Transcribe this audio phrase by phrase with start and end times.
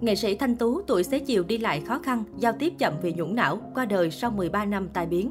[0.00, 3.12] Nghệ sĩ Thanh Tú tuổi xế chiều đi lại khó khăn, giao tiếp chậm vì
[3.12, 5.30] nhũng não, qua đời sau 13 năm tai biến.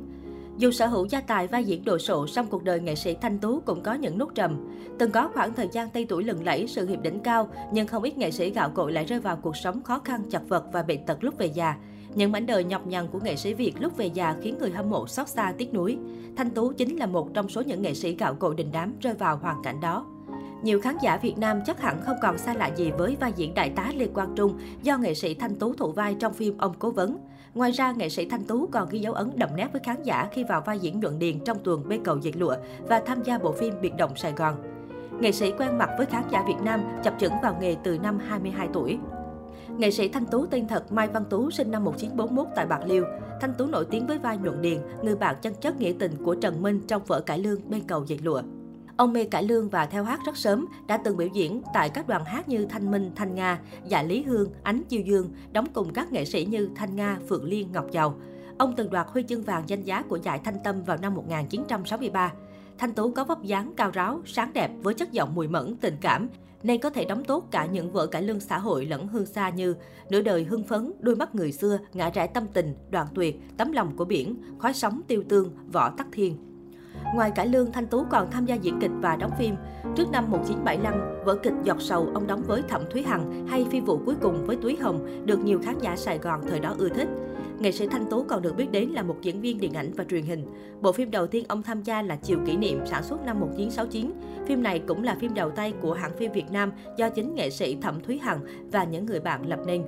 [0.57, 3.39] Dù sở hữu gia tài vai diễn đồ sộ, song cuộc đời nghệ sĩ Thanh
[3.39, 4.67] Tú cũng có những nút trầm.
[4.99, 8.03] Từng có khoảng thời gian tây tuổi lừng lẫy, sự nghiệp đỉnh cao, nhưng không
[8.03, 10.83] ít nghệ sĩ gạo cội lại rơi vào cuộc sống khó khăn, chật vật và
[10.83, 11.75] bệnh tật lúc về già.
[12.15, 14.89] Những mảnh đời nhọc nhằn của nghệ sĩ Việt lúc về già khiến người hâm
[14.89, 15.97] mộ xót xa tiếc nuối.
[16.35, 19.13] Thanh Tú chính là một trong số những nghệ sĩ gạo cội đình đám rơi
[19.13, 20.05] vào hoàn cảnh đó.
[20.63, 23.53] Nhiều khán giả Việt Nam chắc hẳn không còn xa lạ gì với vai diễn
[23.53, 26.73] đại tá Lê Quang Trung do nghệ sĩ Thanh Tú thủ vai trong phim Ông
[26.79, 27.17] Cố Vấn.
[27.53, 30.27] Ngoài ra, nghệ sĩ Thanh Tú còn ghi dấu ấn đậm nét với khán giả
[30.31, 32.55] khi vào vai diễn nhuận điền trong tuần bê cầu dệt lụa
[32.87, 34.55] và tham gia bộ phim Biệt động Sài Gòn.
[35.19, 38.19] Nghệ sĩ quen mặt với khán giả Việt Nam, chập chững vào nghề từ năm
[38.27, 38.97] 22 tuổi.
[39.77, 43.03] Nghệ sĩ Thanh Tú tên thật Mai Văn Tú sinh năm 1941 tại Bạc Liêu.
[43.41, 46.35] Thanh Tú nổi tiếng với vai nhuận điền, người bạn chân chất nghĩa tình của
[46.35, 48.41] Trần Minh trong vở cải lương bên cầu dệt lụa.
[48.99, 52.07] Ông mê cải lương và theo hát rất sớm, đã từng biểu diễn tại các
[52.07, 55.93] đoàn hát như Thanh Minh, Thanh Nga, Dạ Lý Hương, Ánh Chiêu Dương, đóng cùng
[55.93, 58.15] các nghệ sĩ như Thanh Nga, Phượng Liên, Ngọc Giàu.
[58.57, 62.33] Ông từng đoạt huy chương vàng danh giá của giải Thanh Tâm vào năm 1963.
[62.77, 65.97] Thanh Tú có vóc dáng cao ráo, sáng đẹp với chất giọng mùi mẫn, tình
[66.01, 66.27] cảm,
[66.63, 69.49] nên có thể đóng tốt cả những vở cải lương xã hội lẫn hương xa
[69.49, 69.75] như
[70.09, 73.71] Nửa đời hưng phấn, Đôi mắt người xưa, Ngã rẽ tâm tình, Đoạn tuyệt, Tấm
[73.71, 76.48] lòng của biển, Khói sóng tiêu tương, Võ tắc thiên.
[77.15, 79.55] Ngoài cải lương, Thanh Tú còn tham gia diễn kịch và đóng phim.
[79.95, 83.79] Trước năm 1975, vở kịch Giọt sầu ông đóng với Thẩm Thúy Hằng hay phi
[83.79, 86.89] vụ cuối cùng với Túy Hồng được nhiều khán giả Sài Gòn thời đó ưa
[86.89, 87.07] thích.
[87.59, 90.03] Nghệ sĩ Thanh Tú còn được biết đến là một diễn viên điện ảnh và
[90.03, 90.45] truyền hình.
[90.81, 94.11] Bộ phim đầu tiên ông tham gia là Chiều kỷ niệm sản xuất năm 1969.
[94.47, 97.49] Phim này cũng là phim đầu tay của hãng phim Việt Nam do chính nghệ
[97.49, 98.39] sĩ Thẩm Thúy Hằng
[98.71, 99.83] và những người bạn lập nên.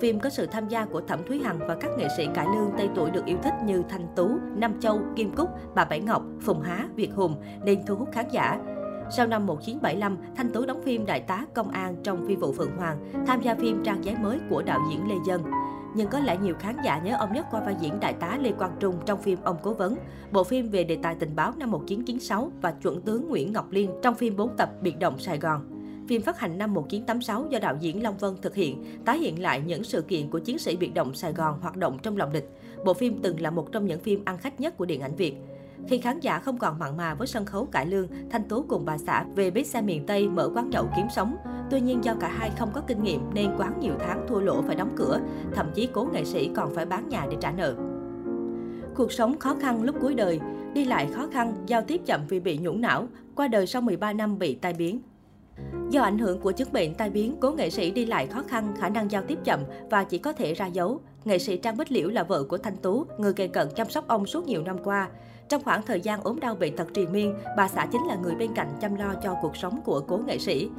[0.00, 2.70] Phim có sự tham gia của Thẩm Thúy Hằng và các nghệ sĩ cải lương
[2.78, 6.22] Tây tuổi được yêu thích như Thanh Tú, Nam Châu, Kim Cúc, Bà Bảy Ngọc,
[6.40, 8.58] Phùng Há, Việt Hùng nên thu hút khán giả.
[9.10, 12.76] Sau năm 1975, Thanh Tú đóng phim Đại tá Công an trong phi vụ Phượng
[12.76, 15.42] Hoàng, tham gia phim Trang giấy mới của đạo diễn Lê Dân.
[15.94, 18.52] Nhưng có lẽ nhiều khán giả nhớ ông nhất qua vai diễn đại tá Lê
[18.52, 19.96] Quang Trung trong phim Ông Cố Vấn,
[20.32, 23.90] bộ phim về đề tài tình báo năm 1996 và chuẩn tướng Nguyễn Ngọc Liên
[24.02, 25.75] trong phim 4 tập Biệt động Sài Gòn.
[26.08, 29.62] Phim phát hành năm 1986 do đạo diễn Long Vân thực hiện, tái hiện lại
[29.66, 32.50] những sự kiện của chiến sĩ biệt động Sài Gòn hoạt động trong lòng địch.
[32.84, 35.34] Bộ phim từng là một trong những phim ăn khách nhất của điện ảnh Việt.
[35.88, 38.84] Khi khán giả không còn mặn mà với sân khấu cải lương, Thanh Tú cùng
[38.84, 41.36] bà xã về bến xe miền Tây mở quán nhậu kiếm sống.
[41.70, 44.62] Tuy nhiên do cả hai không có kinh nghiệm nên quán nhiều tháng thua lỗ
[44.62, 45.20] phải đóng cửa,
[45.54, 47.74] thậm chí cố nghệ sĩ còn phải bán nhà để trả nợ.
[48.94, 50.40] Cuộc sống khó khăn lúc cuối đời,
[50.74, 54.12] đi lại khó khăn, giao tiếp chậm vì bị nhũng não, qua đời sau 13
[54.12, 55.00] năm bị tai biến.
[55.90, 58.74] Do ảnh hưởng của chứng bệnh tai biến, cố nghệ sĩ đi lại khó khăn,
[58.80, 61.00] khả năng giao tiếp chậm và chỉ có thể ra dấu.
[61.24, 64.08] Nghệ sĩ Trang Bích Liễu là vợ của Thanh Tú, người kề cận chăm sóc
[64.08, 65.08] ông suốt nhiều năm qua.
[65.48, 68.34] Trong khoảng thời gian ốm đau bệnh tật triền miên, bà xã chính là người
[68.34, 70.70] bên cạnh chăm lo cho cuộc sống của cố nghệ sĩ.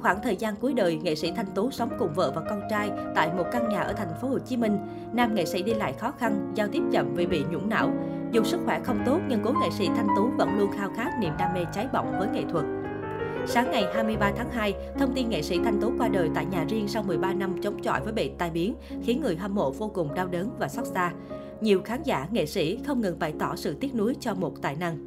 [0.00, 2.90] Khoảng thời gian cuối đời, nghệ sĩ Thanh Tú sống cùng vợ và con trai
[3.14, 4.78] tại một căn nhà ở thành phố Hồ Chí Minh.
[5.12, 7.90] Nam nghệ sĩ đi lại khó khăn, giao tiếp chậm vì bị nhũng não.
[8.32, 11.10] Dù sức khỏe không tốt nhưng cố nghệ sĩ Thanh Tú vẫn luôn khao khát
[11.20, 12.64] niềm đam mê cháy bỏng với nghệ thuật.
[13.48, 16.64] Sáng ngày 23 tháng 2, thông tin nghệ sĩ Thanh Tú qua đời tại nhà
[16.68, 18.74] riêng sau 13 năm chống chọi với bệnh tai biến,
[19.04, 21.12] khiến người hâm mộ vô cùng đau đớn và xót xa.
[21.60, 24.76] Nhiều khán giả, nghệ sĩ không ngừng bày tỏ sự tiếc nuối cho một tài
[24.76, 24.98] năng.